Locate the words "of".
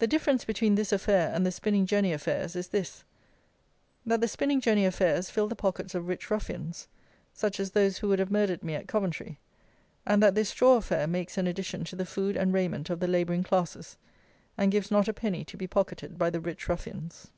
5.94-6.08, 12.90-12.98